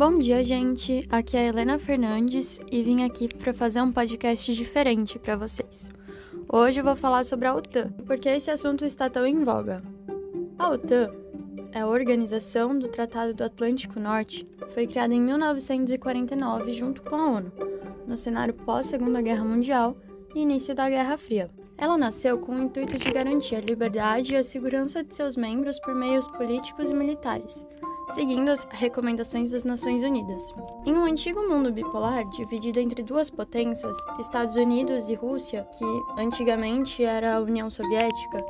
[0.00, 1.06] Bom dia, gente.
[1.10, 5.90] Aqui é a Helena Fernandes e vim aqui para fazer um podcast diferente para vocês.
[6.50, 9.82] Hoje eu vou falar sobre a OTAN, porque esse assunto está tão em voga.
[10.58, 11.10] A OTAN
[11.70, 17.32] é a Organização do Tratado do Atlântico Norte, foi criada em 1949 junto com a
[17.32, 17.52] ONU,
[18.06, 19.98] no cenário pós-Segunda Guerra Mundial
[20.34, 21.50] e início da Guerra Fria.
[21.76, 25.78] Ela nasceu com o intuito de garantir a liberdade e a segurança de seus membros
[25.78, 27.66] por meios políticos e militares,
[28.14, 30.52] seguindo as recomendações das Nações Unidas.
[30.84, 37.04] Em um antigo mundo bipolar, dividido entre duas potências, Estados Unidos e Rússia, que antigamente
[37.04, 38.44] era a União Soviética,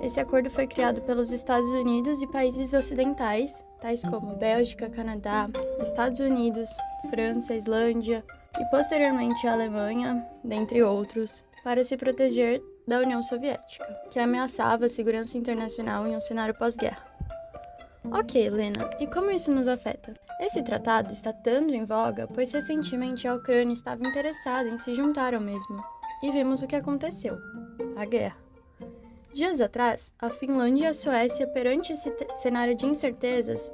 [0.00, 5.48] esse acordo foi criado pelos Estados Unidos e países ocidentais, tais como Bélgica, Canadá,
[5.80, 6.70] Estados Unidos,
[7.08, 8.24] França, Islândia
[8.58, 14.88] e posteriormente a Alemanha, dentre outros, para se proteger da União Soviética, que ameaçava a
[14.88, 17.15] segurança internacional em um cenário pós-guerra.
[18.12, 20.14] Ok, Helena, e como isso nos afeta?
[20.40, 25.34] Esse tratado está tanto em voga, pois recentemente a Ucrânia estava interessada em se juntar
[25.34, 25.82] ao mesmo.
[26.22, 27.36] E vimos o que aconteceu:
[27.96, 28.36] a guerra.
[29.32, 33.70] Dias atrás, a Finlândia e a Suécia, perante esse cenário de incertezas,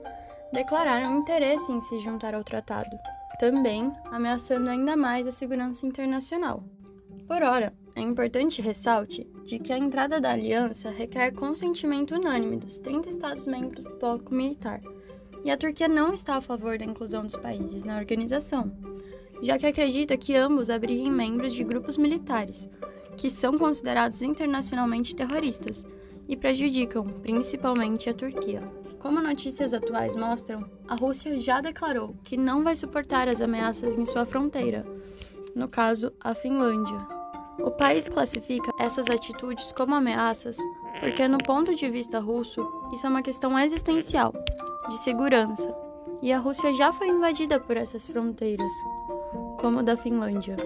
[0.52, 2.98] declararam interesse em se juntar ao tratado,
[3.38, 6.64] também ameaçando ainda mais a segurança internacional.
[7.28, 12.78] Por ora, é importante ressalte de que a entrada da aliança requer consentimento unânime dos
[12.78, 14.80] 30 Estados-membros do bloco militar,
[15.44, 18.72] e a Turquia não está a favor da inclusão dos países na organização,
[19.42, 22.68] já que acredita que ambos abriguem membros de grupos militares,
[23.16, 25.84] que são considerados internacionalmente terroristas
[26.28, 28.62] e prejudicam principalmente a Turquia.
[29.00, 34.06] Como notícias atuais mostram, a Rússia já declarou que não vai suportar as ameaças em
[34.06, 34.86] sua fronteira,
[35.54, 37.11] no caso, a Finlândia.
[37.58, 40.56] O país classifica essas atitudes como ameaças
[41.02, 44.32] porque, no ponto de vista russo, isso é uma questão existencial,
[44.88, 45.74] de segurança,
[46.22, 48.70] e a Rússia já foi invadida por essas fronteiras,
[49.58, 50.56] como a da Finlândia.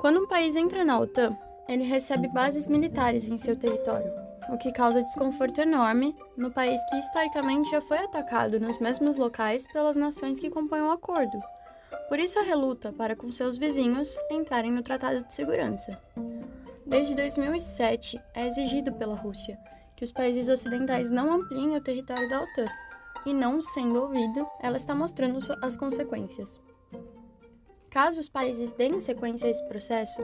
[0.00, 1.36] Quando um país entra na OTAN,
[1.68, 4.12] ele recebe bases militares em seu território,
[4.50, 9.66] o que causa desconforto enorme no país que historicamente já foi atacado nos mesmos locais
[9.72, 11.38] pelas nações que compõem o acordo.
[12.08, 15.98] Por isso a reluta para com seus vizinhos entrarem no Tratado de Segurança.
[16.86, 19.58] Desde 2007, é exigido pela Rússia
[19.96, 22.66] que os países ocidentais não ampliem o território da OTAN,
[23.24, 26.60] e não sendo ouvido, ela está mostrando as consequências.
[27.88, 30.20] Caso os países deem sequência a esse processo,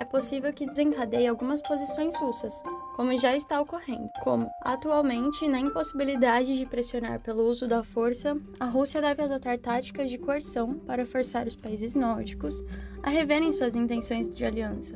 [0.00, 2.62] é possível que desencadeie algumas posições russas,
[2.94, 4.08] como já está ocorrendo.
[4.22, 10.08] Como, atualmente, na impossibilidade de pressionar pelo uso da força, a Rússia deve adotar táticas
[10.08, 12.62] de coerção para forçar os países nórdicos
[13.02, 14.94] a reverem suas intenções de aliança,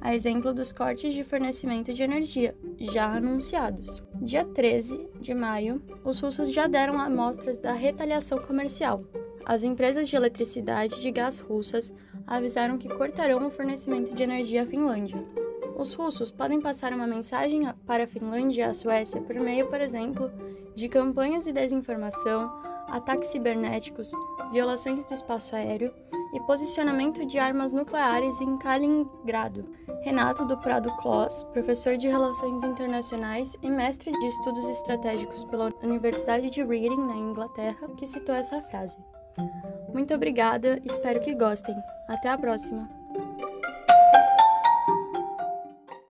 [0.00, 4.02] a exemplo dos cortes de fornecimento de energia, já anunciados.
[4.20, 9.04] Dia 13 de maio, os russos já deram amostras da retaliação comercial.
[9.44, 11.92] As empresas de eletricidade e de gás russas
[12.26, 15.22] avisaram que cortarão o fornecimento de energia à Finlândia.
[15.76, 19.80] Os russos podem passar uma mensagem para a Finlândia e a Suécia por meio, por
[19.80, 20.30] exemplo,
[20.74, 22.52] de campanhas de desinformação,
[22.88, 24.12] ataques cibernéticos,
[24.52, 25.92] violações do espaço aéreo
[26.32, 29.68] e posicionamento de armas nucleares em Kaliningrado.
[30.02, 36.50] Renato do Prado Kloss, professor de Relações Internacionais e mestre de Estudos Estratégicos pela Universidade
[36.50, 38.98] de Reading, na Inglaterra, que citou essa frase.
[39.92, 41.74] Muito obrigada, espero que gostem.
[42.08, 43.01] Até a próxima!